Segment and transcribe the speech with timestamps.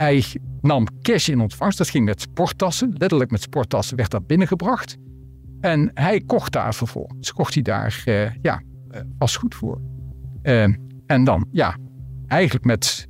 [0.00, 0.24] hij
[0.60, 1.78] nam cash in ontvangst.
[1.78, 2.94] Dat ging met sporttassen.
[2.98, 4.96] Letterlijk met sporttassen werd dat binnengebracht.
[5.60, 7.32] En hij kocht daar vervolgens.
[7.32, 9.80] Kocht hij daar uh, ja, uh, vastgoed voor.
[11.06, 11.76] en dan, ja,
[12.26, 13.08] eigenlijk met,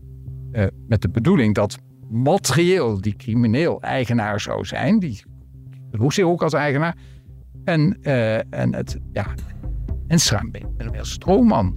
[0.89, 1.79] met de bedoeling dat
[2.11, 4.99] materieel die crimineel eigenaar zou zijn.
[4.99, 5.23] Die
[5.91, 6.97] droeg zich ook als eigenaar.
[7.65, 8.03] En,
[8.51, 9.27] en het, ja,
[10.07, 11.77] Enstra ben een stroomman.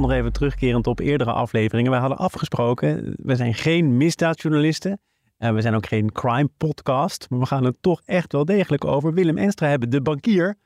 [0.00, 1.90] nog even terugkerend op eerdere afleveringen.
[1.90, 5.00] We hadden afgesproken, we zijn geen misdaadjournalisten.
[5.36, 7.26] En we zijn ook geen crime podcast.
[7.30, 10.56] Maar we gaan het toch echt wel degelijk over Willem Enstra hebben, de bankier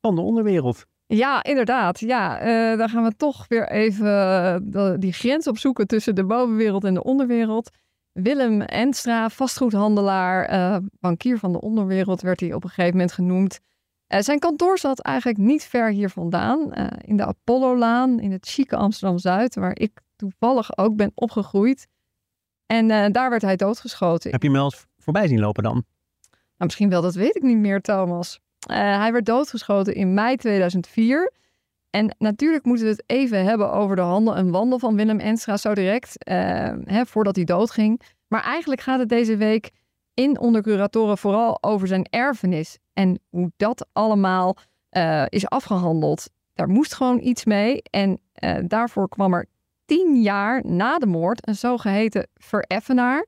[0.00, 0.86] van de onderwereld.
[1.06, 2.00] Ja, inderdaad.
[2.00, 4.06] Ja, uh, dan gaan we toch weer even
[4.72, 7.70] uh, die grens opzoeken tussen de bovenwereld en de onderwereld.
[8.12, 13.60] Willem Enstra, vastgoedhandelaar, uh, bankier van de onderwereld, werd hij op een gegeven moment genoemd.
[14.14, 18.46] Uh, zijn kantoor zat eigenlijk niet ver hier vandaan, uh, in de Apollo-laan in het
[18.46, 21.86] chique Amsterdam-Zuid, waar ik toevallig ook ben opgegroeid.
[22.66, 24.30] En uh, daar werd hij doodgeschoten.
[24.30, 25.84] Heb je hem wel eens voorbij zien lopen dan?
[26.30, 28.40] Nou, misschien wel, dat weet ik niet meer, Thomas.
[28.66, 31.32] hij werd doodgeschoten in mei 2004.
[31.90, 35.56] En natuurlijk moeten we het even hebben over de handel en wandel van Willem Enstra
[35.56, 36.14] zo direct,
[36.84, 38.00] hè, voordat hij doodging.
[38.28, 39.70] Maar eigenlijk gaat het deze week
[40.14, 44.56] in onder curatoren vooral over zijn erfenis en hoe dat allemaal
[44.90, 46.30] uh, is afgehandeld.
[46.54, 47.82] Daar moest gewoon iets mee.
[47.82, 49.46] En uh, daarvoor kwam er
[49.84, 53.26] tien jaar na de moord een zogeheten vereffenaar.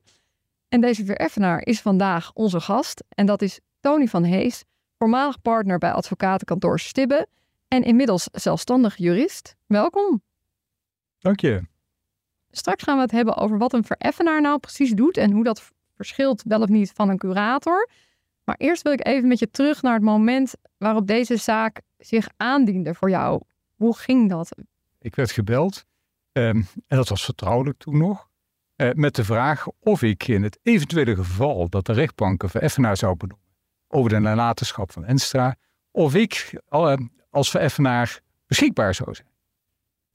[0.69, 3.03] En deze vereffenaar is vandaag onze gast.
[3.09, 4.63] En dat is Tony van Hees,
[4.97, 7.27] voormalig partner bij advocatenkantoor Stibbe.
[7.67, 9.55] En inmiddels zelfstandig jurist.
[9.65, 10.21] Welkom.
[11.19, 11.61] Dank je.
[12.51, 15.71] Straks gaan we het hebben over wat een vereffenaar nou precies doet en hoe dat
[15.95, 17.89] verschilt wel of niet van een curator.
[18.43, 22.27] Maar eerst wil ik even met je terug naar het moment waarop deze zaak zich
[22.37, 23.41] aandiende voor jou.
[23.75, 24.55] Hoe ging dat?
[24.99, 25.85] Ik werd gebeld,
[26.31, 28.29] um, en dat was vertrouwelijk toen nog,
[28.75, 32.97] uh, met de vraag of ik in het eventuele geval dat de rechtbank een vereffenaar
[32.97, 33.47] zou benoemen
[33.87, 35.55] over de nalatenschap van Enstra,
[35.91, 36.95] of ik uh,
[37.29, 39.27] als vereffenaar beschikbaar zou zijn.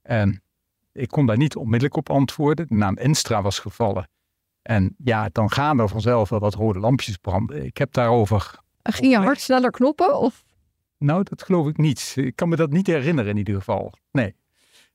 [0.01, 0.43] En
[0.91, 2.67] ik kon daar niet onmiddellijk op antwoorden.
[2.67, 4.09] De naam Enstra was gevallen
[4.61, 7.65] en ja, dan gaan er vanzelf wel wat rode lampjes branden.
[7.65, 8.59] Ik heb daarover.
[8.83, 10.19] Ging je hart sneller knoppen?
[10.19, 10.43] Of?
[10.97, 12.13] Nou, dat geloof ik niet.
[12.15, 13.93] Ik kan me dat niet herinneren in ieder geval.
[14.11, 14.35] Nee.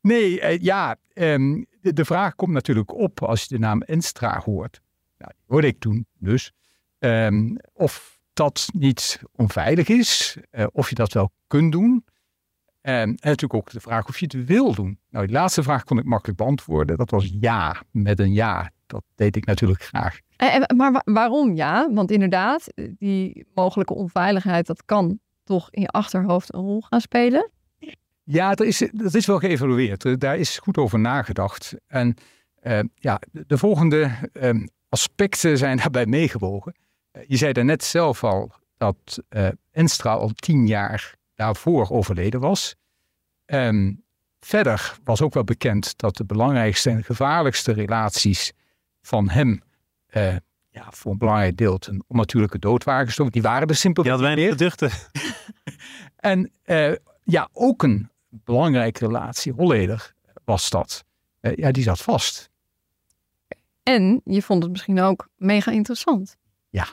[0.00, 4.80] Nee, eh, ja, eh, de, vraag komt natuurlijk op als je de naam Enstra hoort.
[5.18, 6.52] Nou, die hoorde ik toen dus.
[6.98, 7.28] Eh,
[7.72, 12.04] of dat niet onveilig is, eh, of je dat wel kunt doen.
[12.80, 14.98] En natuurlijk ook de vraag of je het wil doen.
[15.10, 16.96] Nou, die laatste vraag kon ik makkelijk beantwoorden.
[16.96, 20.18] Dat was ja, met een ja dat deed ik natuurlijk graag.
[20.36, 21.92] En, maar waarom ja?
[21.92, 22.66] Want inderdaad,
[22.98, 27.50] die mogelijke onveiligheid, dat kan toch in je achterhoofd een rol gaan spelen?
[28.24, 30.20] Ja, dat is, dat is wel geëvalueerd.
[30.20, 31.74] Daar is goed over nagedacht.
[31.86, 32.14] En
[32.62, 36.74] uh, ja, de volgende uh, aspecten zijn daarbij meegewogen.
[37.12, 39.22] Uh, je zei daarnet zelf al dat
[39.70, 42.74] Enstra al tien jaar daarvoor overleden was.
[43.46, 44.04] Um,
[44.40, 48.52] verder was ook wel bekend dat de belangrijkste en gevaarlijkste relaties
[49.06, 49.62] van hem
[50.10, 50.36] uh,
[50.70, 53.32] ja, voor een belangrijk deel een onnatuurlijke dood waren gestoken.
[53.32, 54.02] Die waren er simpel.
[54.02, 54.90] Die had weinig geduchten.
[56.16, 56.92] en uh,
[57.22, 60.14] ja, ook een belangrijke relatie, Holleder
[60.44, 61.04] was dat.
[61.40, 62.50] Uh, ja, die zat vast.
[63.82, 66.36] En je vond het misschien ook mega interessant.
[66.70, 66.86] Ja.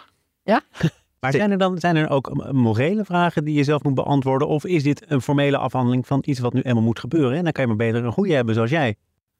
[0.43, 0.61] Ja?
[1.19, 4.47] Maar zijn er dan zijn er ook morele vragen die je zelf moet beantwoorden?
[4.47, 7.37] Of is dit een formele afhandeling van iets wat nu eenmaal moet gebeuren?
[7.37, 8.95] En dan kan je maar beter een goede hebben zoals jij.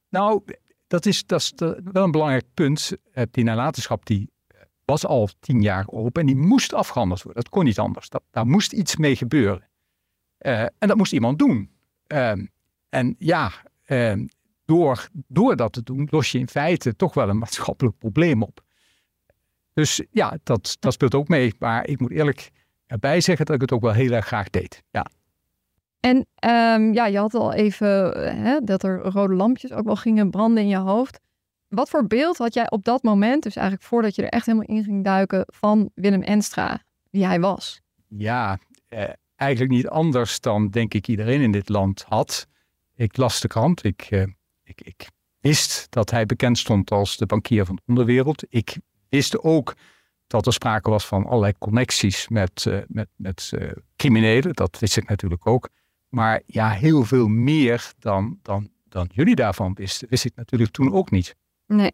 [0.10, 0.42] Nou,
[0.92, 1.54] dat is, dat is
[1.92, 2.92] wel een belangrijk punt.
[3.32, 4.30] Die nalatenschap die
[4.86, 7.44] was al tien jaar open en die moest afgehandeld worden.
[7.44, 8.10] Dat kon niet anders.
[8.32, 9.70] Daar moest iets mee gebeuren.
[10.40, 11.70] Uh, en dat moest iemand doen.
[12.08, 12.32] Uh,
[12.90, 13.52] en ja,
[13.88, 14.14] uh,
[14.66, 18.64] door, door dat te doen, los je in feite toch wel een maatschappelijk probleem op.
[19.74, 21.54] Dus ja, dat, dat speelt ook mee.
[21.60, 22.52] Maar ik moet eerlijk
[22.86, 24.84] erbij zeggen dat ik het ook wel heel erg graag deed.
[24.90, 25.06] Ja.
[26.02, 29.96] En ehm, ja, je had al even eh, hè, dat er rode lampjes ook wel
[29.96, 31.20] gingen branden in je hoofd.
[31.68, 34.68] Wat voor beeld had jij op dat moment, dus eigenlijk voordat je er echt helemaal
[34.68, 37.82] in ging duiken, van Willem Enstra, wie hij was?
[38.08, 42.48] Ja, eh, eigenlijk niet anders dan denk ik iedereen in dit land had.
[42.96, 44.22] Ik las de krant, ik, eh,
[44.64, 45.10] ik, ik
[45.40, 48.44] wist dat hij bekend stond als de bankier van de onderwereld.
[48.50, 48.78] Ik
[49.10, 49.76] wist ook
[50.28, 54.54] dat er sprake was van allerlei connecties met, uh, met, met uh, criminelen.
[54.54, 55.70] Dat wist ik natuurlijk ook.
[56.12, 60.94] Maar ja, heel veel meer dan, dan, dan jullie daarvan wisten, wist ik natuurlijk toen
[60.94, 61.36] ook niet.
[61.68, 61.92] Nee.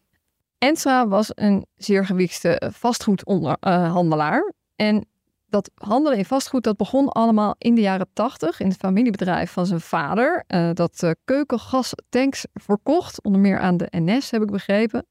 [0.58, 4.54] Enstra was een zeer gewiekste vastgoedhandelaar.
[4.76, 5.08] En
[5.50, 9.66] dat handelen in vastgoed, dat begon allemaal in de jaren tachtig in het familiebedrijf van
[9.66, 10.44] zijn vader.
[10.48, 15.06] Uh, dat uh, keukengastanks verkocht, onder meer aan de NS, heb ik begrepen.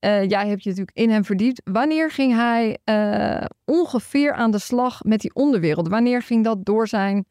[0.00, 1.60] Uh, jij hebt je natuurlijk in hem verdiept.
[1.64, 2.78] Wanneer ging hij
[3.64, 5.88] ongeveer aan de slag met die onderwereld?
[5.88, 7.26] Wanneer ging dat door zijn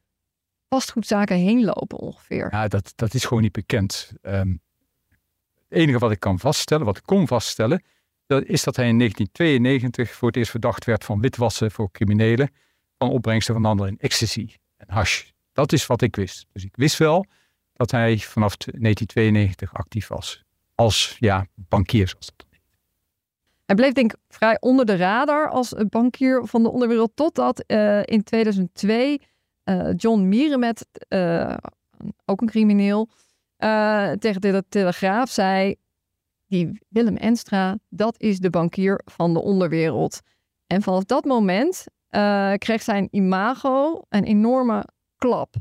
[0.75, 2.47] vastgoedzaken heen lopen ongeveer?
[2.51, 4.11] Ja, dat, dat is gewoon niet bekend.
[4.21, 4.61] Um,
[5.67, 7.83] het enige wat ik kan vaststellen, wat ik kon vaststellen,
[8.25, 12.51] dat is dat hij in 1992 voor het eerst verdacht werd van witwassen voor criminelen
[12.97, 15.29] van opbrengsten van handel in ecstasy en hash.
[15.53, 16.45] Dat is wat ik wist.
[16.53, 17.25] Dus ik wist wel
[17.73, 20.43] dat hij vanaf 1992 actief was
[20.75, 22.61] als ja, bankier, zoals dat heet.
[23.65, 28.01] Hij bleef denk ik vrij onder de radar als bankier van de onderwereld totdat uh,
[28.03, 29.21] in 2002
[29.65, 31.57] uh, John Mierenmet, uh,
[32.25, 33.09] ook een crimineel,
[34.19, 35.75] tegen de Telegraaf zei
[36.47, 40.21] die Willem Enstra, dat is de bankier van de onderwereld.
[40.67, 41.85] En vanaf dat moment
[42.57, 45.55] kreeg zijn imago een enorme klap.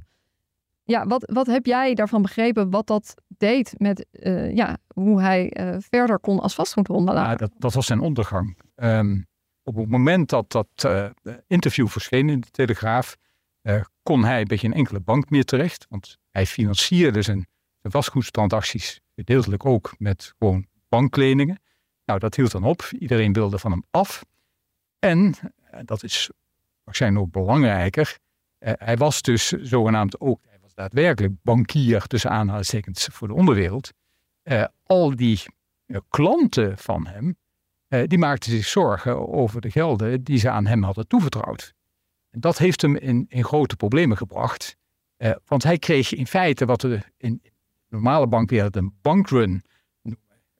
[0.83, 4.06] Ja, wat, wat heb jij daarvan begrepen wat dat deed met
[4.55, 7.31] ja, hoe hij verder kon als vastgoedhandelaar?
[7.31, 8.59] Ja, dat, dat was zijn ondergang.
[8.77, 9.27] Um,
[9.62, 10.89] op het moment dat dat
[11.47, 13.17] interview verscheen in de Telegraaf,
[14.03, 15.87] kon hij bij geen enkele bank meer terecht.
[15.89, 17.47] Want hij financierde zijn,
[17.83, 21.61] zijn gedeeltelijk ook met gewoon bankleningen.
[22.05, 22.89] Nou, dat hield dan op.
[22.99, 24.25] Iedereen wilde van hem af.
[24.99, 25.35] En,
[25.71, 26.31] eh, dat is
[26.85, 28.19] waarschijnlijk ook belangrijker,
[28.59, 33.93] eh, hij was dus zogenaamd ook, hij was daadwerkelijk bankier tussen aanhalingstekens voor de onderwereld.
[34.43, 35.41] Eh, al die
[36.09, 37.37] klanten van hem,
[38.09, 41.75] die maakten zich zorgen over de gelden die ze aan hem hadden toevertrouwd.
[42.35, 44.77] En dat heeft hem in, in grote problemen gebracht.
[45.19, 47.43] Uh, want hij kreeg in feite wat we in
[47.89, 49.65] normale bankwereld een bankrun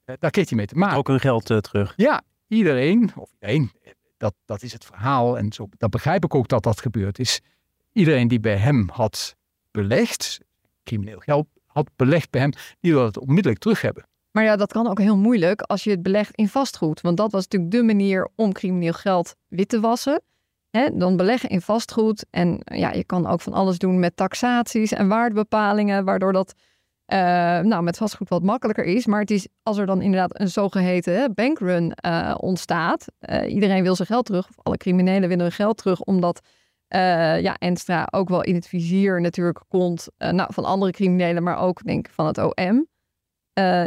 [0.05, 0.97] eh, daar kreeg hij mee te maken.
[0.97, 1.93] Ook hun geld uh, terug.
[1.95, 3.71] Ja, iedereen, of iedereen,
[4.17, 5.37] dat, dat is het verhaal.
[5.37, 7.41] En zo, dat begrijp ik ook dat dat gebeurd is.
[7.91, 9.35] Iedereen die bij hem had
[9.71, 10.39] belegd,
[10.83, 14.07] crimineel geld had belegd bij hem, die wil het onmiddellijk terug hebben.
[14.31, 17.01] Maar ja, dat kan ook heel moeilijk als je het belegt in vastgoed.
[17.01, 20.21] Want dat was natuurlijk de manier om crimineel geld wit te wassen.
[20.93, 22.25] Dan beleggen in vastgoed.
[22.29, 26.53] En ja, je kan ook van alles doen met taxaties en waardebepalingen, waardoor dat
[27.07, 27.17] uh,
[27.59, 29.05] nou, met vastgoed wat makkelijker is.
[29.05, 33.05] Maar het is als er dan inderdaad een zogeheten bankrun uh, ontstaat.
[33.47, 34.47] Iedereen wil zijn geld terug.
[34.47, 36.01] Of alle criminelen willen hun geld terug.
[36.01, 36.39] Omdat
[36.87, 40.07] ja, Enstra ook wel in het vizier natuurlijk komt.
[40.17, 42.87] nou, van andere criminelen, maar ook denk van het OM.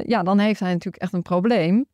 [0.06, 1.86] ja, dan heeft hij natuurlijk echt een probleem.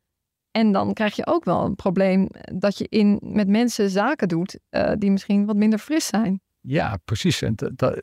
[0.55, 4.59] En dan krijg je ook wel een probleem dat je in, met mensen zaken doet
[4.97, 6.41] die misschien wat minder fris zijn.
[6.67, 7.41] Ja, precies.
[7.41, 7.55] En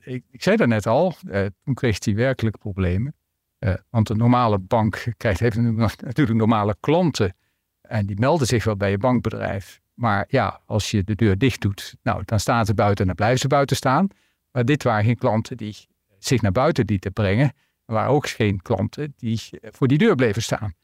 [0.03, 3.15] ik, ik, zei dat net al, eh, toen kreeg hij werkelijk problemen.
[3.59, 7.37] Eh, want een normale bank krijgt, heeft natuurlijk normale klanten.
[7.81, 9.81] En die melden zich wel bij je bankbedrijf.
[9.95, 13.17] Maar ja, als je de deur dicht doet, nou, dan staan ze buiten en dan
[13.17, 14.09] blijven ze buiten staan.
[14.51, 15.77] Maar dit waren geen klanten die
[16.19, 17.53] zich naar buiten lieten brengen.
[17.85, 20.75] Er waren ook geen klanten die voor die deur bleven staan.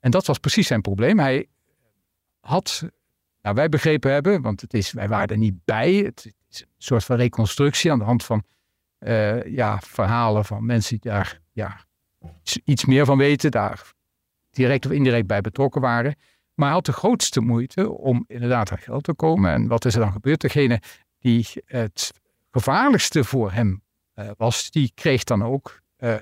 [0.00, 1.18] En dat was precies zijn probleem.
[1.18, 1.46] Hij
[2.40, 2.82] had,
[3.42, 5.94] nou wij begrepen hebben, want het is, wij waren er niet bij.
[5.94, 8.44] Het, is een soort van reconstructie aan de hand van
[8.98, 11.84] uh, ja, verhalen van mensen die daar ja,
[12.64, 13.92] iets meer van weten, daar
[14.50, 16.16] direct of indirect bij betrokken waren.
[16.54, 19.52] Maar hij had de grootste moeite om inderdaad aan geld te komen.
[19.52, 20.40] En wat is er dan gebeurd?
[20.40, 20.80] Degene
[21.18, 22.12] die het
[22.50, 23.82] gevaarlijkste voor hem
[24.14, 26.16] uh, was, die kreeg dan ook uh,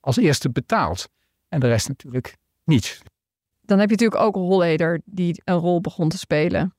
[0.00, 1.08] als eerste betaald.
[1.48, 3.02] En de rest natuurlijk niet.
[3.66, 6.74] Dan heb je natuurlijk ook Holleder die een rol begon te spelen.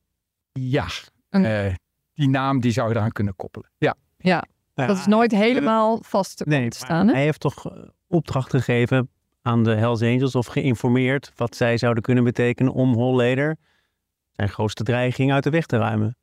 [0.52, 0.86] Ja,
[1.30, 1.76] een
[2.14, 3.70] die naam die zou je eraan kunnen koppelen.
[3.78, 3.96] Ja.
[4.18, 7.08] Ja, dat is nooit helemaal vast te nee, staan.
[7.08, 7.14] Hè?
[7.14, 9.10] Hij heeft toch eh, opdracht gegeven
[9.42, 13.58] aan de Hells Angels of geïnformeerd wat zij zouden kunnen betekenen om Holleder
[14.32, 16.18] zijn grootste dreiging uit de weg te ruimen.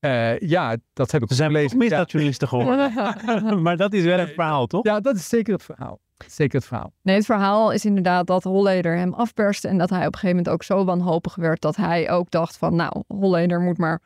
[0.00, 1.78] Uh, ja, dat heb ik Ze zijn gelezen.
[1.78, 2.58] misdaadjournalisten ja.
[2.58, 3.62] geworden.
[3.62, 4.84] maar dat is wel het verhaal, toch?
[4.84, 6.00] Ja, dat is zeker het verhaal.
[6.28, 6.92] Zeker het verhaal.
[7.02, 10.36] Nee, het verhaal is inderdaad dat Holleder hem afperste en dat hij op een gegeven
[10.36, 14.02] moment ook zo wanhopig werd dat hij ook dacht van nou, Holleder moet maar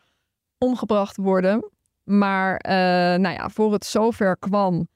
[0.59, 1.71] omgebracht worden.
[2.05, 2.73] Maar uh,
[3.21, 4.89] nou ja, voor het zover kwam,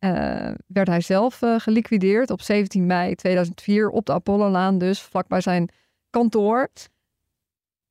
[0.00, 5.40] uh, werd hij zelf uh, geliquideerd op 17 mei 2004 op de Apollolaan, dus vlakbij
[5.40, 5.68] zijn
[6.10, 6.68] kantoor.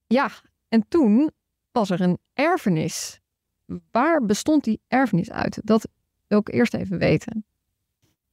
[0.07, 0.29] Ja,
[0.67, 1.31] en toen
[1.71, 3.19] was er een erfenis.
[3.91, 5.59] Waar bestond die erfenis uit?
[5.63, 5.87] Dat
[6.27, 7.45] wil ik eerst even weten.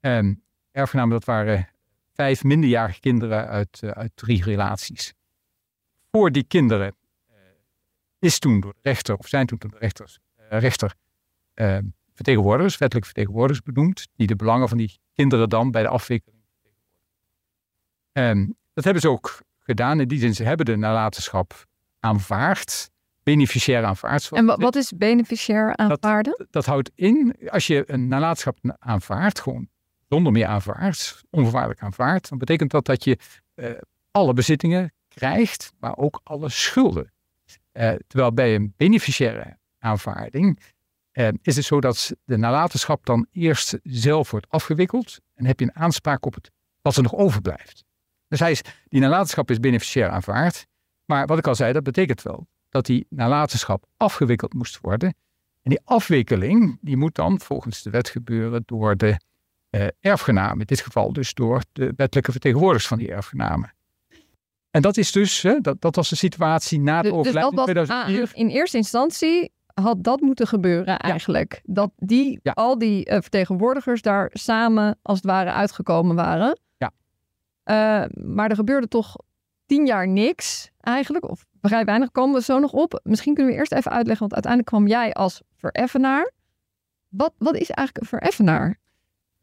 [0.06, 1.68] Um, erfgenamen, dat waren
[2.14, 5.14] vijf minderjarige kinderen uit, uh, uit drie relaties.
[6.10, 6.94] Voor die kinderen
[7.30, 7.36] uh,
[8.18, 10.94] is toen door de rechter, of zijn toen door de rechters, uh, rechter
[11.54, 16.42] ehm, vertegenwoordigers, wettelijk vertegenwoordigers benoemd, die de belangen van die kinderen dan bij de afwikkeling
[16.52, 18.38] vertegenwoordigen.
[18.38, 20.00] Um, dat hebben ze ook gedaan.
[20.00, 21.66] In die zin, ze hebben de nalatenschap
[22.00, 22.90] aanvaard
[23.22, 24.28] beneficiair aanvaard.
[24.32, 26.34] En wat is beneficiair aanvaarden?
[26.38, 29.68] Dat, dat, houdt in, als je een nalatenschap aanvaardt, gewoon
[30.12, 33.18] zonder meer aanvaardt, onvoorwaardelijk aanvaardt, dan betekent dat dat je
[33.54, 33.70] uh,
[34.10, 37.12] alle bezittingen krijgt, maar ook alle schulden.
[37.72, 40.60] Uh, terwijl bij een beneficiaire aanvaarding
[41.12, 45.64] uh, is het zo dat de nalatenschap dan eerst zelf wordt afgewikkeld en heb je
[45.66, 46.50] een aanspraak op het
[46.82, 47.84] wat er nog overblijft.
[48.28, 50.66] Dus hij is, die nalatenschap is beneficiair aanvaard,
[51.04, 55.14] maar wat ik al zei, dat betekent wel dat die nalatenschap afgewikkeld moest worden.
[55.62, 59.16] En die afwikkeling die moet dan volgens de wet gebeuren door de
[59.74, 60.60] uh, erfgenamen.
[60.60, 63.74] In dit geval dus door de wettelijke vertegenwoordigers van die erfgenamen.
[64.70, 67.64] En dat is dus, hè, dat, dat was de situatie na het dus, overlijden in
[67.64, 68.30] 2004.
[68.34, 71.52] in eerste instantie had dat moeten gebeuren eigenlijk.
[71.52, 71.72] Ja.
[71.74, 72.52] Dat die, ja.
[72.52, 76.58] al die uh, vertegenwoordigers daar samen als het ware uitgekomen waren.
[76.76, 76.90] Ja.
[77.64, 79.16] Uh, maar er gebeurde toch
[79.66, 81.30] tien jaar niks eigenlijk.
[81.30, 83.00] Of vrij weinig komen we zo nog op.
[83.02, 86.32] Misschien kunnen we eerst even uitleggen, want uiteindelijk kwam jij als vereffenaar.
[87.08, 88.80] Wat, wat is eigenlijk een vereffenaar?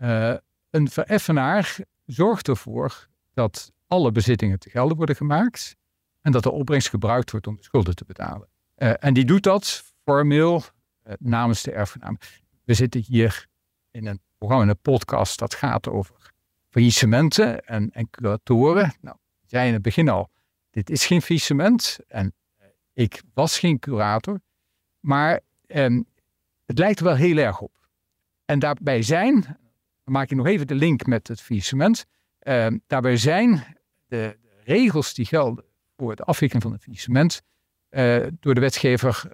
[0.01, 0.33] Uh,
[0.69, 5.75] een vereffenaar zorgt ervoor dat alle bezittingen te gelden worden gemaakt
[6.21, 8.47] en dat de opbrengst gebruikt wordt om de schulden te betalen.
[8.77, 10.63] Uh, en die doet dat formeel
[11.07, 12.17] uh, namens de erfgenaam.
[12.63, 13.47] We zitten hier
[13.91, 16.33] in een programma, in een podcast dat gaat over
[16.69, 18.93] faillissementen en, en curatoren.
[19.01, 20.29] Nou, zei in het begin al,
[20.69, 22.33] dit is geen faillissement en
[22.93, 24.41] ik was geen curator,
[24.99, 25.97] maar eh,
[26.65, 27.77] het lijkt er wel heel erg op.
[28.45, 29.57] En daarbij zijn,
[30.09, 32.05] maak ik nog even de link met het faillissement,
[32.39, 35.65] eh, daarbij zijn de, regels die gelden
[35.97, 37.41] voor de afwikkeling van het faillissement
[37.89, 39.31] uh, door de wetgever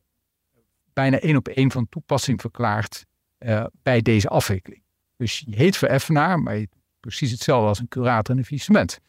[0.94, 3.05] bijna één op één van toepassing verklaard
[3.39, 4.84] uh, bij deze afwikkeling.
[5.17, 9.00] Dus je heet vereffenaar, maar je precies hetzelfde als een curator in een faillissement.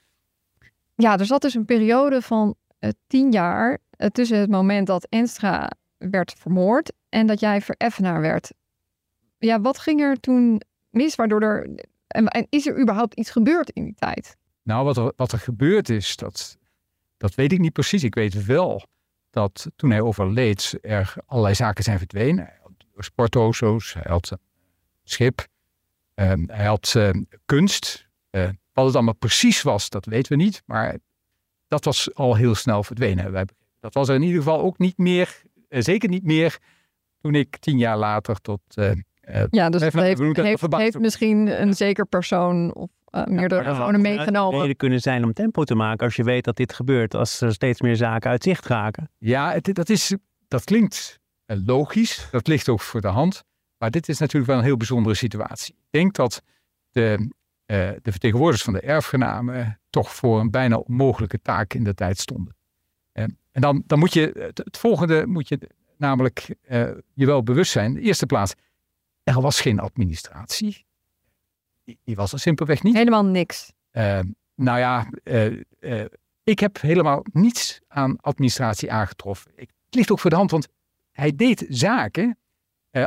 [0.95, 3.79] Ja, er zat dus een periode van uh, tien jaar
[4.13, 8.53] tussen het moment dat Enstra werd vermoord en dat jij vereffenaar werd.
[9.39, 10.63] Ja, wat ging er toen
[10.97, 11.69] mis, waardoor er...
[12.07, 14.37] En, is er überhaupt iets gebeurd in die tijd?
[14.63, 16.59] Nou, wat er, wat er gebeurd is, dat,
[17.17, 18.05] dat weet ik niet precies.
[18.05, 18.87] Ik weet wel
[19.31, 22.45] dat toen hij overleed er allerlei zaken zijn verdwenen.
[22.45, 22.77] Hij had
[23.93, 24.39] hij had een
[25.05, 25.47] schip,
[26.15, 27.11] uh, hij had uh,
[27.45, 30.63] kunst, uh, wat het allemaal precies was, dat weten we niet.
[30.67, 30.99] Maar
[31.69, 33.47] dat was al heel snel verdwenen.
[33.81, 36.59] Dat was er in ieder geval ook niet meer, eh, zeker niet meer
[37.21, 38.61] toen ik tien jaar later tot...
[39.31, 43.69] Uh, ja, dus het heeft, heeft, heeft, misschien een zeker persoon of uh, meerdere ja,
[43.69, 44.61] personen meegenomen.
[44.61, 47.53] reden kunnen zijn om tempo te maken als je weet dat dit gebeurt, als er
[47.53, 49.11] steeds meer zaken uit zicht raken.
[49.19, 50.15] Ja, het, dat, is,
[50.49, 53.45] dat klinkt logisch, dat ligt ook voor de hand.
[53.79, 55.75] Maar dit is natuurlijk wel een heel bijzondere situatie.
[55.75, 56.43] Ik denk dat
[56.91, 57.29] de
[57.67, 62.19] uh, de vertegenwoordigers van de erfgenamen toch voor een bijna onmogelijke taak in de tijd
[62.19, 62.57] stonden.
[63.13, 65.59] Uh, en dan, dan moet je, het, het, volgende moet je
[65.97, 67.87] namelijk uh, je wel bewust zijn.
[67.87, 68.55] In de eerste plaats,
[69.35, 70.87] er was geen administratie.
[71.85, 72.95] Die, was er simpelweg niet.
[72.95, 73.73] Helemaal niks.
[74.55, 75.11] nou ja,
[76.45, 79.53] ik heb helemaal niets aan administratie aangetroffen.
[79.55, 80.69] Ik, het ligt ook voor de hand, want
[81.13, 82.39] hij deed zaken,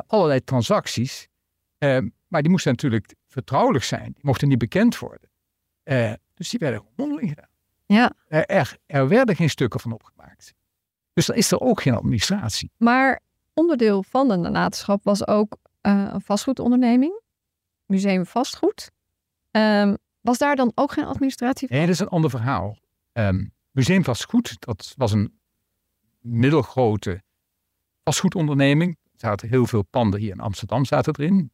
[0.07, 1.27] allerlei transacties,
[2.27, 4.11] maar die moesten natuurlijk vertrouwelijk zijn.
[4.13, 5.29] Die mochten niet bekend worden.
[6.33, 7.49] Dus die werden mondeling gedaan.
[7.85, 8.13] Ja.
[8.27, 10.53] er, er, werden geen stukken van opgemaakt.
[11.13, 12.71] Dus dan is er ook geen administratie.
[12.77, 13.19] Maar
[13.53, 17.21] onderdeel van de nalatenschap was ook uh, een vastgoedonderneming.
[17.85, 18.91] Museum Vastgoed.
[19.51, 22.77] Um, was daar dan ook geen administratie Nee, dat is een ander verhaal.
[23.13, 25.39] Um, Museum Vastgoed, dat was een
[26.19, 27.23] middelgrote
[28.03, 28.97] vastgoedonderneming.
[29.03, 31.51] Er zaten heel veel panden hier in Amsterdam zaten erin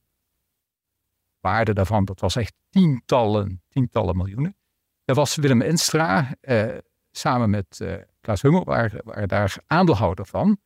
[1.46, 4.58] waarde daarvan, dat was echt tientallen, tientallen miljoenen.
[5.04, 6.78] Er was Willem Enstra, eh,
[7.12, 10.58] samen met uh, Klaas Hummel, waren, daar aandeelhouder van.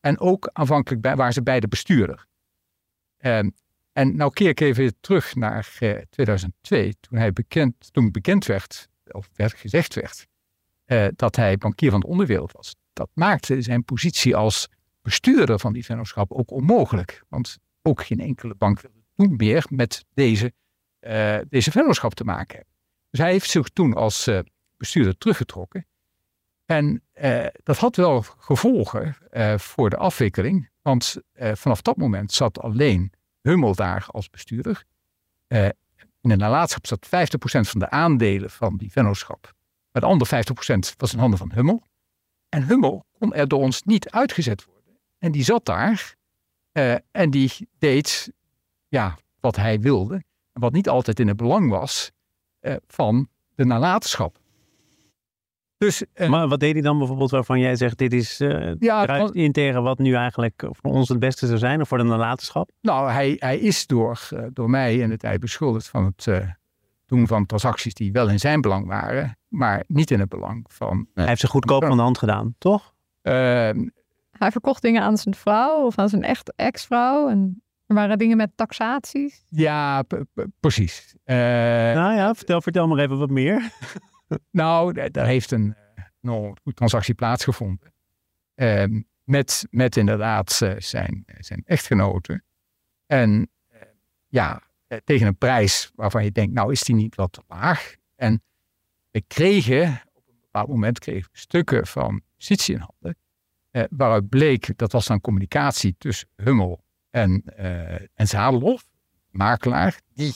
[0.00, 2.26] En ook aanvankelijk waren ze beide bestuurder.
[3.20, 3.38] Uh,
[3.92, 5.76] en nou keer ik even terug naar
[6.10, 10.26] 2002, eh, toen, hij bekend, toen bekend werd, of werd gezegd werd,
[10.84, 12.76] eh, dat hij bankier van de onderwereld was.
[12.92, 14.68] Dat maakte zijn positie als
[15.02, 17.22] bestuurder van die vennootschap ook onmogelijk.
[17.28, 20.52] Want ook geen enkele bank wilde toen meer met deze,
[21.00, 22.74] uh, deze vennootschap te maken hebben.
[23.10, 24.30] Dus hij heeft zich toen als
[24.76, 25.86] bestuurder teruggetrokken.
[26.64, 27.02] En
[27.62, 29.16] dat had wel gevolgen
[29.58, 30.69] voor de afwikkeling.
[30.82, 34.84] Want vanaf dat moment zat alleen Hummel daar als bestuurder.
[36.20, 37.08] in de nalatenschap zat 50%
[37.68, 39.52] van de aandelen van die vennootschap.
[39.92, 40.44] Maar de andere
[40.92, 41.82] 50% was in handen van Hummel.
[42.48, 44.98] En Hummel kon er door ons niet uitgezet worden.
[45.18, 46.14] En die zat daar
[46.72, 48.32] uh, en die deed
[48.88, 50.24] ja, wat hij wilde.
[50.52, 52.10] Wat niet altijd in het belang was
[52.86, 54.39] van de nalatenschap.
[55.80, 59.28] Dus, uh, maar wat deed hij dan bijvoorbeeld waarvan jij zegt: dit is uh, ja,
[59.32, 62.70] in tegen wat nu eigenlijk voor ons het beste zou zijn of voor de nalatenschap?
[62.80, 66.56] Nou, hij, hij is door, door mij in de tijd beschuldigd van het
[67.06, 71.06] doen van transacties die wel in zijn belang waren, maar niet in het belang van.
[71.14, 72.94] Hij heeft ze goedkoop van de hand gedaan, toch?
[73.22, 73.88] Ehm,
[74.30, 77.28] hij verkocht dingen aan zijn vrouw of aan zijn echt ex-vrouw.
[77.28, 79.42] En er waren dingen met taxaties.
[79.48, 80.04] Ja,
[80.60, 81.14] precies.
[81.24, 83.62] Uh, nou ja, vertel, vertel maar even wat meer.
[84.50, 85.76] nou, daar heeft een
[86.22, 87.92] uh, transactie plaatsgevonden.
[88.54, 88.84] Uh,
[89.24, 92.44] met, met inderdaad uh, zijn, zijn echtgenoten.
[93.06, 93.50] En
[94.28, 94.62] ja,
[95.04, 97.94] tegen een prijs waarvan je denkt, nou is die niet wat te laag.
[98.16, 98.42] En
[99.10, 103.16] we kregen, op een bepaald moment kregen stukken van justitie in handen
[103.70, 108.86] eh, waaruit bleek, dat was dan communicatie tussen Hummel en, uh, en Zadelof,
[109.30, 110.34] makelaar, die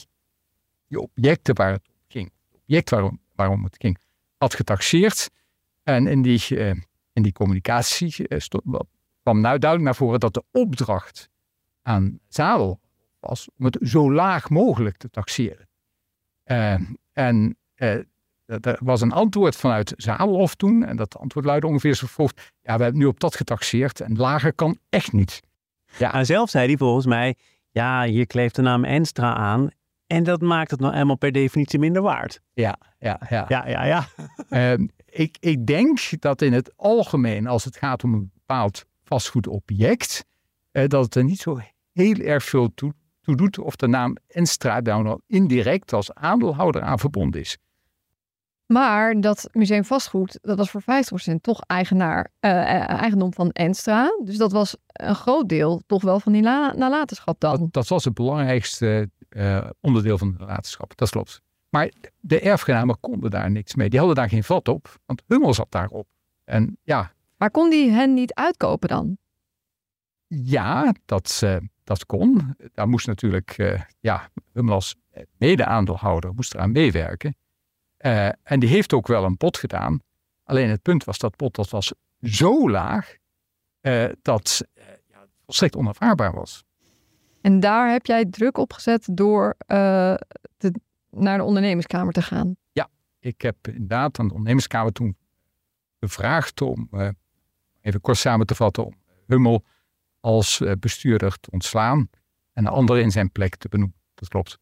[0.87, 3.97] die objecten waar het om ging, het object waarom, waarom het ging,
[4.37, 5.29] had getaxeerd.
[5.83, 6.69] En in die, uh,
[7.13, 8.63] in die communicatie uh, stond,
[9.21, 11.29] kwam nou duidelijk naar voren dat de opdracht
[11.81, 12.79] aan Zadel
[13.19, 15.67] was om het zo laag mogelijk te taxeren.
[17.13, 17.57] en
[18.45, 20.83] er was een antwoord vanuit Zadelhof toen.
[20.83, 22.07] En dat antwoord luidde ongeveer zo.
[22.61, 25.41] Ja, we hebben nu op dat getaxeerd en lager kan echt niet.
[25.97, 27.35] Ja, en zelf zei hij volgens mij,
[27.71, 29.69] ja, hier kleeft de naam Enstra aan.
[30.07, 32.41] En dat maakt het nou eenmaal per definitie minder waard.
[32.53, 33.45] Ja, ja, ja.
[33.47, 34.07] Ja, ja, ja.
[34.49, 40.25] uh, ik, ik denk dat in het algemeen, als het gaat om een bepaald vastgoedobject,
[40.71, 41.59] uh, dat het er niet zo
[41.93, 46.81] heel erg veel toe, toe doet of de naam Enstra daar nou indirect als aandeelhouder
[46.81, 47.57] aan verbonden is.
[48.65, 50.85] Maar dat museum vastgoed, dat was voor 50%
[51.41, 54.09] toch eigenaar, uh, eigendom van Enstra.
[54.23, 57.57] Dus dat was een groot deel toch wel van die nalatenschap dan.
[57.59, 61.41] Dat, dat, was het belangrijkste uh, onderdeel van de nalatenschap, dat klopt.
[61.69, 63.89] Maar de erfgenamen konden daar niks mee.
[63.89, 66.07] Die hadden daar geen vat op, want Hummel zat daarop.
[66.43, 67.11] En ja.
[67.37, 69.17] Maar kon die hen niet uitkopen dan?
[70.27, 71.43] Ja, dat,
[71.83, 72.55] dat kon.
[72.73, 74.95] Daar moest natuurlijk, ja, Hummel als
[75.37, 77.35] mede-aandeelhouder moest eraan meewerken.
[78.05, 79.99] Uh, en die heeft ook wel een pot gedaan.
[80.43, 83.15] Alleen het punt was dat pot dat was zo laag
[83.81, 86.63] uh, dat uh, ja, volstrekt onervaarbaar was.
[87.45, 90.73] En daar heb jij druk op gezet door te,
[91.09, 92.55] naar de ondernemerskamer te gaan?
[92.71, 95.17] Ja, ik heb inderdaad aan de ondernemerskamer toen
[95.99, 96.89] gevraagd om,
[97.81, 98.95] even kort samen te vatten, om
[99.27, 99.63] Hummel
[100.19, 102.09] als bestuurder te ontslaan
[102.53, 103.97] en een andere in zijn plek te benoemen.
[104.13, 104.59] Dat klopt.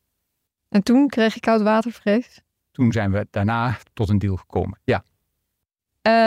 [0.69, 2.41] En toen kreeg je koudwatervrees?
[2.71, 4.79] toen zijn we daarna tot een deal gekomen.
[4.83, 5.03] Ja.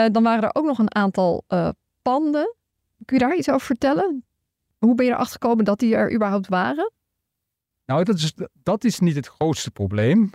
[0.09, 1.45] Dan waren er ook nog een aantal
[2.01, 2.55] panden.
[3.05, 4.25] Kun je daar iets over vertellen?
[4.77, 6.91] Hoe ben je erachter gekomen dat die er überhaupt waren?
[7.85, 10.31] Nou, dat is, dat is niet het grootste probleem.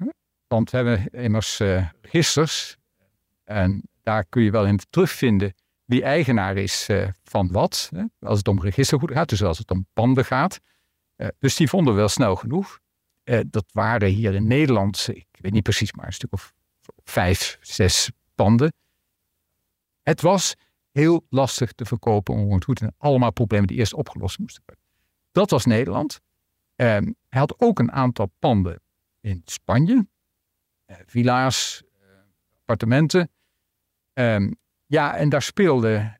[0.46, 2.76] Want we hebben immers uh, registers.
[3.44, 6.88] En daar kun je wel in terugvinden wie eigenaar is
[7.24, 7.90] van wat.
[7.94, 10.60] Hè, als het om registergoed gaat, dus als het om panden gaat.
[11.38, 12.78] dus die vonden we wel snel genoeg.
[13.46, 16.52] dat waren hier in Nederland, ik weet niet precies, maar een stuk of
[17.04, 18.72] vijf, zes panden.
[20.02, 20.54] Het was
[20.92, 24.84] heel lastig te verkopen onroerend En allemaal problemen die eerst opgelost moesten worden.
[25.32, 26.20] Dat was Nederland.
[26.76, 28.80] Um, hij had ook een aantal panden
[29.20, 30.06] in Spanje.
[30.86, 32.08] Uh, villa's, uh,
[32.58, 33.30] appartementen.
[34.12, 36.18] Um, ja, en daar speelde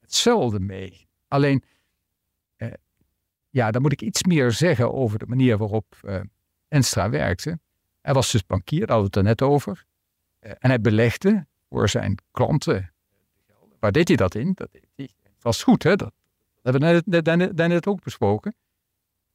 [0.00, 1.08] hetzelfde mee.
[1.28, 1.64] Alleen,
[2.56, 2.72] uh,
[3.50, 5.96] ja, dan moet ik iets meer zeggen over de manier waarop
[6.68, 7.58] Enstra werkte.
[8.00, 9.84] Hij was dus bankier, daar hadden we het er net over.
[10.38, 12.91] Eh, en hij belegde voor zijn klanten.
[13.82, 14.52] Waar deed hij dat in?
[14.54, 15.96] Dat deed was goed, hè?
[15.96, 16.12] Dat,
[16.62, 18.54] hebben we net, net, ook besproken.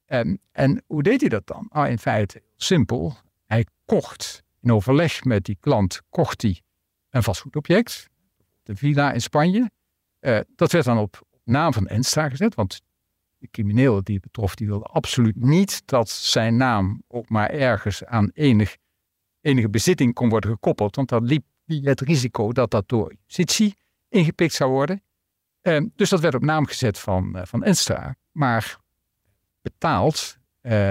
[0.05, 1.67] En, en hoe deed hij dat dan?
[1.69, 3.17] Ah, in feite simpel.
[3.45, 6.61] Hij kocht, in overleg met die klant, kocht hij
[7.09, 8.09] een vastgoedobject.
[8.63, 9.71] De villa in Spanje.
[10.19, 12.81] Uh, dat werd dan op, naam van Enstra gezet, want
[13.37, 18.05] de crimineel die het betrof, die wilde absoluut niet dat zijn naam ook maar ergens
[18.05, 18.77] aan enig,
[19.41, 20.95] enige bezitting kon worden gekoppeld.
[20.95, 23.75] Want dan liep het risico dat dat door justitie
[24.09, 25.01] ingepikt zou worden.
[25.61, 28.77] Ehm, dus dat werd op naam gezet van, van Enstra, maar
[29.61, 30.37] betaald,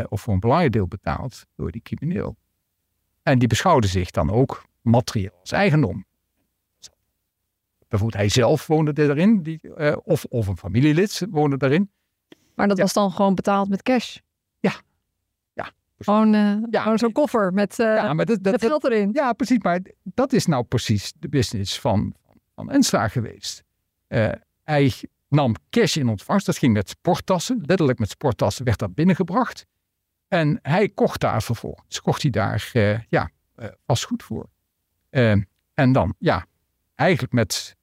[0.09, 2.37] of voor een belangrijk deel betaald, door die crimineel.
[3.22, 6.05] En die beschouwde zich dan ook materieel als eigendom.
[7.88, 11.90] Bijvoorbeeld hij zelf woonde erin, die, uh, of, of een familielid woonde daarin.
[12.55, 14.18] Maar dat was dan gewoon betaald met cash?
[14.59, 14.72] Ja.
[15.52, 15.70] ja.
[15.98, 16.83] Gewoon, uh, ja.
[16.83, 19.11] gewoon zo'n koffer met, uh, ja, maar dat, dat, geld erin.
[19.12, 19.59] Ja, precies.
[19.59, 22.14] Maar dat is nou precies de business van,
[22.57, 23.64] van Enstra geweest.
[24.64, 24.92] hij
[25.29, 26.47] nam cash in ontvangst.
[26.47, 27.62] Dat ging met sporttassen.
[27.66, 29.66] Letterlijk met sporttassen werd dat binnengebracht.
[30.29, 32.01] En hij kocht daar vervolgens.
[32.01, 32.71] Kocht hij daar
[33.09, 33.31] ja,
[33.87, 34.49] vastgoed voor.
[35.75, 36.47] en dan, ja,
[36.97, 37.77] eigenlijk met,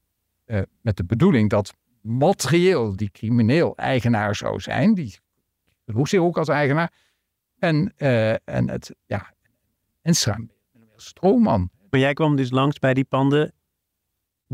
[0.45, 4.93] uh, met de bedoeling dat materieel die crimineel eigenaar zou zijn.
[4.93, 5.17] Die
[5.85, 6.93] droeg zich ook als eigenaar.
[7.59, 9.33] En, uh, en het, ja,
[10.01, 10.15] en
[10.95, 11.69] stroomman.
[11.89, 13.53] Maar jij kwam dus langs bij die panden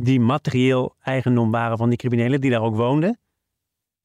[0.04, 3.20] die materieel eigendom waren van die criminelen die daar ook woonden.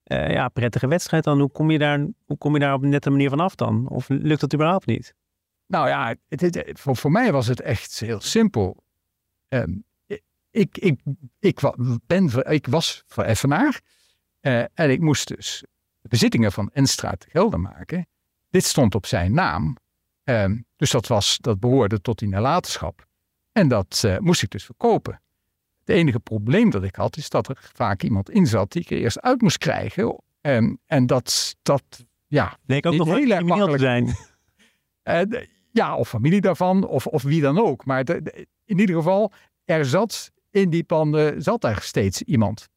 [0.05, 1.41] Uh, ja, prettige wedstrijd dan.
[1.41, 3.89] Hoe kom, je daar, hoe kom je daar op een nette manier van af dan?
[3.89, 5.15] Of lukt dat überhaupt niet?
[5.67, 8.83] Nou ja, het, het, voor, voor mij was het echt heel simpel.
[9.49, 9.85] Um,
[10.51, 11.01] ik, ik,
[11.39, 11.61] ik,
[12.07, 13.81] ben, ik was vereffenaar
[14.41, 15.65] uh, en ik moest dus
[16.01, 18.07] de bezittingen van Enstra te gelden maken.
[18.51, 19.77] Dit stond op zijn naam.
[20.25, 23.07] Uh, dus dat, was, dat behoorde tot die nalatenschap.
[23.53, 25.21] En dat uh, moest ik dus verkopen.
[25.85, 28.91] Het enige probleem dat ik had, is dat er vaak iemand in zat die ik
[28.91, 30.21] er eerst uit moest krijgen.
[30.41, 31.83] Um, en dat, dat
[32.27, 32.59] ja...
[32.67, 34.15] Leek ook nog heel erg makkelijk zijn.
[35.09, 35.21] Uh,
[35.71, 37.85] ja, of familie daarvan, of, of wie dan ook.
[37.85, 39.33] Maar de, de, in ieder geval,
[39.65, 42.69] er zat in die panden zat daar steeds iemand.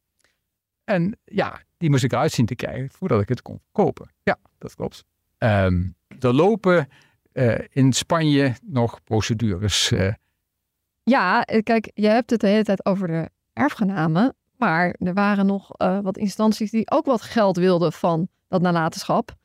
[0.84, 4.10] En ja, die moest ik eruit zien te krijgen voordat ik het kon kopen.
[4.22, 5.04] Ja, dat klopt.
[5.38, 6.88] Um, er lopen
[7.32, 9.90] uh, in Spanje nog procedures.
[9.92, 10.12] Uh.
[11.08, 14.36] Ja, eh, kijk, je hebt het de hele tijd over de erfgenamen.
[14.56, 19.36] Maar er waren nog uh, wat instanties die ook wat geld wilden van dat nalatenschap.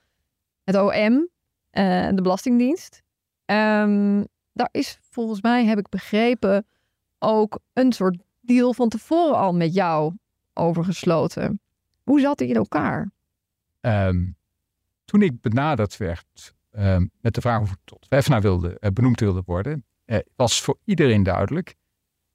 [0.64, 1.30] Het OM,
[2.16, 3.04] de Belastingdienst.
[3.46, 6.66] Um, daar is volgens mij, heb ik begrepen,
[7.20, 10.14] ook een soort deal van tevoren al met jou
[10.54, 11.62] overgesloten.
[12.04, 13.12] Hoe zat die in elkaar?
[13.82, 14.36] Um,
[15.06, 19.20] toen ik benaderd werd um, met de vraag of ik tot Wefna wilde, uh, benoemd
[19.20, 21.76] wilde worden, uh, was voor iedereen duidelijk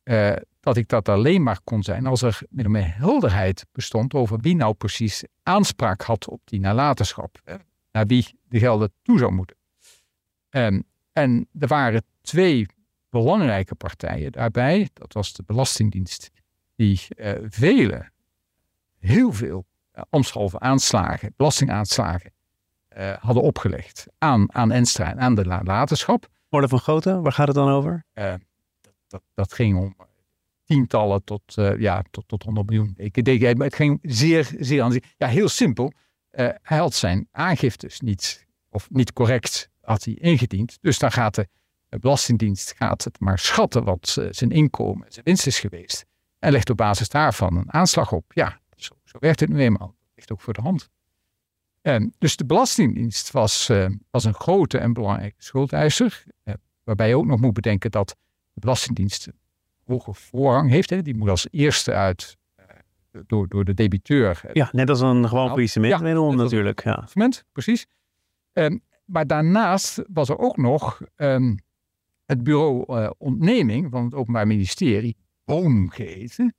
[0.04, 4.38] uh, dat ik dat alleen maar kon zijn als er met meer helderheid bestond over
[4.40, 7.60] wie nou precies aanspraak had op die nalatenschap.
[7.92, 9.56] Naar wie de gelden toe zou moeten.
[10.50, 12.66] Um, en er waren twee
[13.10, 14.88] belangrijke partijen daarbij.
[14.92, 16.30] Dat was de Belastingdienst,
[16.76, 17.00] die
[17.48, 18.10] vele,
[18.98, 19.66] heel veel
[20.12, 22.32] uh, aanslagen, belastingaanslagen
[23.18, 26.28] hadden opgelegd aan, aan Enstra en aan de nalatenschap.
[26.48, 28.04] Orde van grootte, waar gaat het dan over?
[28.12, 29.96] Dat, dat, dat, ging om
[30.64, 31.42] tientallen tot,
[31.78, 32.94] ja, tot, tot 100 miljoen.
[32.96, 35.92] Ik denk, het ging zeer, zeer aan Ja, heel simpel.
[36.62, 40.78] hij had zijn aangiftes niet, of niet correct had hij ingediend.
[40.80, 41.48] Dus dan gaat de
[41.98, 46.06] Belastingdienst gaat het maar schatten wat zijn inkomen, zijn winst is geweest.
[46.38, 48.32] En legt op basis daarvan een aanslag op.
[48.34, 49.94] Ja, zo, zo werkt het nu eenmaal.
[50.14, 50.88] Ligt ook voor de hand.
[51.82, 56.24] En dus de Belastingdienst was, uh, was een grote en belangrijke schuldeiser.
[56.44, 58.08] Uh, waarbij je ook nog moet bedenken dat
[58.52, 59.34] de Belastingdienst een
[59.84, 60.90] hoge voorrang heeft.
[60.90, 61.02] Hè.
[61.02, 62.64] Die moet als eerste uit uh,
[63.26, 64.40] door, door de debiteur.
[64.52, 66.84] Ja, net als een gewoon faillissement ja, natuurlijk.
[66.84, 67.08] Ja.
[67.52, 67.86] precies.
[68.52, 71.58] Um, maar daarnaast was er ook nog um,
[72.26, 76.54] het bureau ontneming van het Openbaar Ministerie, BOOM geheten.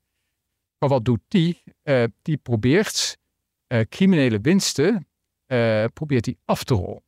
[0.78, 1.64] Maar wat doet die?
[2.22, 3.18] Die probeert
[3.90, 5.09] criminele winsten
[5.94, 7.04] probeert die af te rollen.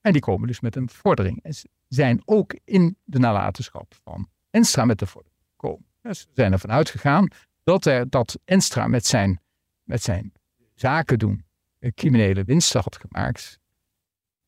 [0.00, 1.42] en die komen dus met een vordering.
[1.42, 5.86] En ze zijn ook in de nalatenschap van Enstra met de vordering gekomen.
[6.02, 7.28] Dus ze zijn ervan uitgegaan
[7.64, 9.40] dat, er, dat Enstra met zijn,
[9.82, 10.32] met zijn
[10.74, 11.46] zaken doen
[11.94, 13.58] criminele winsten had gemaakt.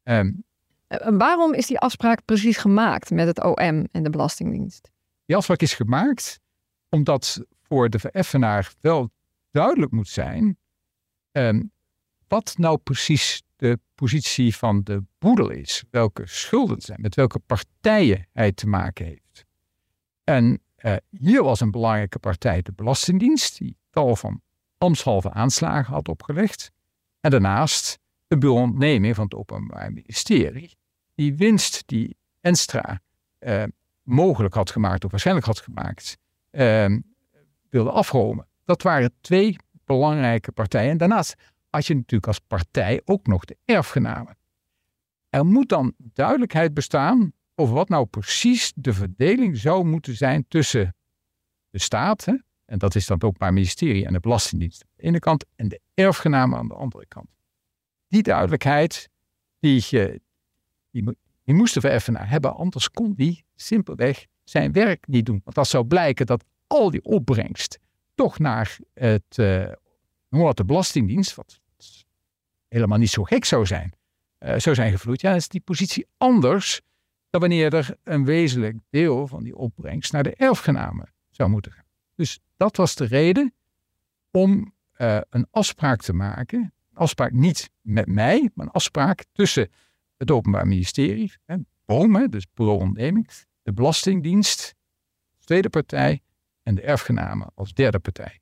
[0.03, 0.45] Um,
[0.87, 4.91] en waarom is die afspraak precies gemaakt met het OM en de Belastingdienst?
[5.25, 6.41] Die afspraak is gemaakt
[6.89, 9.11] omdat voor de vereffenaar wel
[9.51, 10.59] duidelijk moet zijn
[11.33, 11.73] um,
[12.31, 18.27] wat nou precies de positie van de boedel is, welke schulden zijn, met welke partijen
[18.33, 19.45] hij te maken heeft.
[20.25, 24.41] En uh, hier was een belangrijke partij de Belastingdienst, die tal van
[24.79, 26.71] ambtshalve aanslagen had opgelegd.
[27.21, 30.77] En daarnaast een bureau van het Openbaar Ministerie,
[31.15, 33.01] die winst die Enstra
[33.41, 33.63] uh,
[34.03, 36.19] mogelijk had gemaakt, of waarschijnlijk had gemaakt,
[36.51, 36.97] uh,
[37.69, 38.47] wilde afromen.
[38.65, 40.91] Dat waren twee belangrijke partijen.
[40.91, 41.35] En daarnaast
[41.71, 44.39] had je natuurlijk als partij ook nog de erfgenamen.
[45.29, 50.95] Er moet dan duidelijkheid bestaan over wat nou precies de verdeling zou moeten zijn tussen
[51.71, 55.03] de staat, hè, En dat is dan het Openbaar Ministerie en de Belastingdienst aan de
[55.03, 57.29] ene kant en de erfgenamen aan de andere kant.
[58.09, 59.09] Die duidelijkheid,
[59.59, 60.23] die, die,
[60.91, 65.41] die we even hebben, anders kon die simpelweg zijn werk niet doen.
[65.45, 67.79] Want als zou blijken dat al die opbrengst
[68.15, 69.73] toch naar het uh,
[70.31, 71.60] de Belastingdienst, wat
[72.71, 73.93] helemaal niet zo gek zou zijn,
[74.41, 76.81] uh, zou zijn gevloeid, ja, is die positie anders
[77.31, 81.85] dan wanneer er een wezenlijk deel van die opbrengst naar de erfgenamen zou moeten gaan.
[82.15, 83.55] Dus dat was de reden
[84.31, 86.59] om uh, een afspraak te maken.
[86.61, 89.71] Een afspraak niet met mij, maar een afspraak tussen
[90.17, 91.57] het Openbaar Ministerie, hè,
[92.29, 93.31] dus Bureau Onderneming,
[93.63, 94.75] de Belastingdienst,
[95.39, 96.23] tweede partij
[96.63, 98.41] en de erfgenamen als derde partij.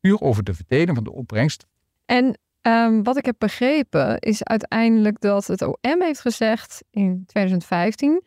[0.00, 1.66] Puur over de verdeling van de opbrengst.
[2.04, 8.24] En um, wat ik heb begrepen is uiteindelijk dat het OM heeft gezegd in 2015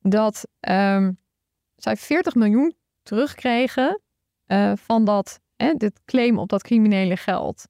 [0.00, 1.18] dat um,
[1.76, 4.00] zij 40 miljoen terugkregen
[4.46, 5.40] uh, van dat,
[5.76, 7.68] dit claim op dat criminele geld.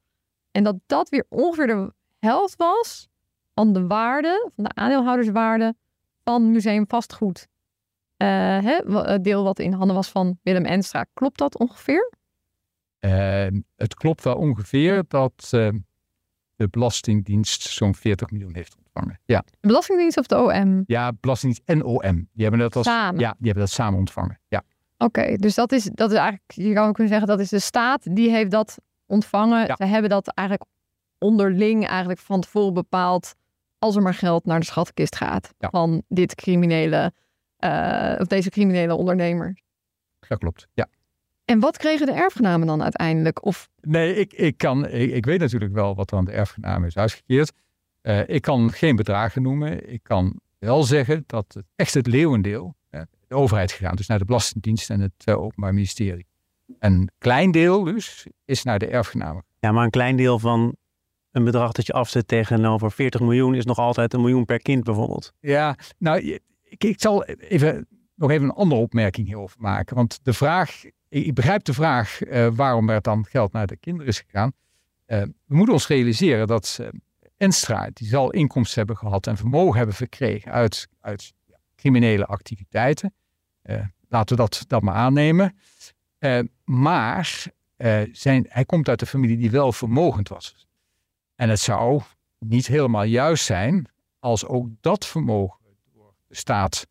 [0.51, 3.09] En dat dat weer ongeveer de helft was
[3.55, 5.75] van de waarde, van de aandeelhouderswaarde
[6.25, 7.47] van Museum Vastgoed.
[8.17, 11.07] Het deel wat in handen was van Willem Enstra.
[11.13, 12.13] Klopt dat ongeveer?
[13.01, 15.51] Uh, het klopt wel ongeveer dat
[16.63, 19.21] de Belastingdienst zo'n 40 miljoen heeft ontvangen.
[19.25, 19.45] Ja.
[19.61, 20.83] De Belastingdienst of de OM?
[20.87, 22.29] Ja, Belastingdienst en OM.
[22.33, 23.21] Die hebben dat als, samen?
[23.21, 24.41] Ja, die hebben dat samen ontvangen.
[24.49, 24.63] Ja.
[24.99, 28.17] Oké, dus dat is, dat is eigenlijk, je zou kunnen zeggen, dat is de staat
[28.17, 29.67] die heeft dat ontvangen.
[29.67, 29.75] Ja.
[29.77, 30.69] Ze hebben dat eigenlijk
[31.19, 33.35] onderling eigenlijk van tevoren bepaald
[33.79, 35.69] als er maar geld naar de schatkist gaat ja.
[35.71, 37.13] van dit criminele,
[37.59, 39.61] uh, of deze criminele ondernemer.
[40.29, 40.89] Dat klopt, ja.
[41.53, 43.45] En wat kregen de erfgenamen dan uiteindelijk?
[43.45, 43.69] Of...
[43.81, 46.97] Nee, ik, ik, kan, ik, ik weet natuurlijk wel wat er aan de erfgenamen is
[46.97, 47.53] uitgekeerd.
[48.03, 49.93] Uh, ik kan geen bedragen noemen.
[49.93, 54.19] Ik kan wel zeggen dat het echt het leeuwendeel uh, de overheid gegaan, dus naar
[54.19, 56.27] de Belastingdienst en het uh, Openbaar Ministerie.
[56.79, 59.45] Een klein deel dus is naar de erfgenamen.
[59.61, 60.77] Ja, maar een klein deel van
[61.31, 64.85] een bedrag dat je afzet tegenover 40 miljoen is nog altijd een miljoen per kind
[64.85, 65.33] bijvoorbeeld.
[65.41, 66.21] Ja, nou,
[66.63, 69.97] ik, ik zal even, nog even een andere opmerking hierover maken.
[69.97, 70.83] Want de vraag,
[71.13, 74.53] ik begrijp de vraag uh, waarom er dan geld naar de kinderen is gegaan.
[75.07, 76.89] Uh, we moeten ons realiseren dat uh,
[77.37, 81.33] Enstra, die zal inkomsten hebben gehad en vermogen hebben verkregen uit, uit
[81.77, 83.15] criminele activiteiten.
[84.09, 85.57] laten we dat, dat maar aannemen.
[86.65, 87.45] maar
[88.13, 90.67] zijn, hij komt uit een familie die wel vermogend was.
[91.35, 92.01] En het zou
[92.39, 93.87] niet helemaal juist zijn
[94.19, 95.59] als ook dat vermogen
[95.95, 96.87] door de staat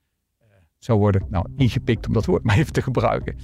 [0.83, 3.35] zou worden nou, ingepikt, om dat woord maar even te gebruiken.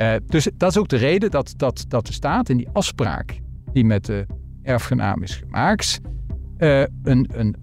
[0.00, 3.40] Uh, dus dat is ook de reden dat, dat, dat de staat in die afspraak
[3.72, 4.26] die met de
[4.62, 6.00] erfgenaam is gemaakt,
[6.56, 7.56] een, een, een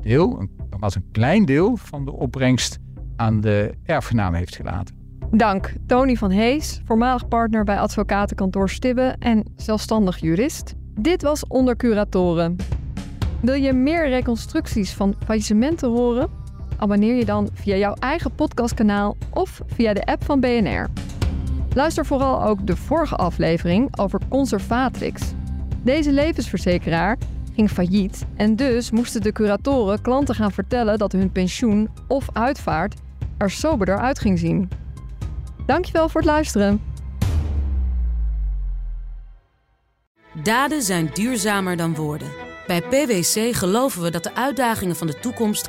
[0.00, 2.78] deel, een, nogmaals een klein deel van de opbrengst
[3.16, 4.94] aan de erfgenaam heeft gelaten.
[5.30, 10.74] Dank, Tony van Hees, voormalig partner bij advocatenkantoor Stibbe en zelfstandig jurist.
[11.00, 12.56] Dit was Onder Curatoren.
[13.40, 16.41] Wil je meer reconstructies van faillissementen horen?
[16.82, 20.88] Abonneer je dan via jouw eigen podcastkanaal of via de app van BNR.
[21.74, 25.22] Luister vooral ook de vorige aflevering over Conservatrix.
[25.82, 27.18] Deze levensverzekeraar
[27.54, 32.94] ging failliet en dus moesten de curatoren klanten gaan vertellen dat hun pensioen of uitvaart
[33.38, 34.70] er soberder uit ging zien.
[35.66, 36.82] Dankjewel voor het luisteren.
[40.42, 42.28] Daden zijn duurzamer dan woorden.
[42.66, 45.68] Bij PwC geloven we dat de uitdagingen van de toekomst